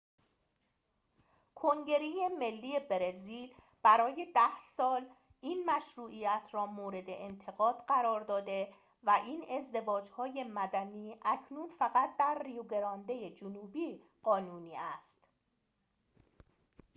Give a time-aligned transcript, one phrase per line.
[1.55, 3.53] کنگره ملی برزیل
[3.83, 5.05] برای ۱۰ سال
[5.41, 12.63] این مشروعیت را مورد انتقاد قرار داده و این ازدواج‌های مدنی اکنون فقط در ریو
[12.63, 15.27] گرانده جنوبی قانونی است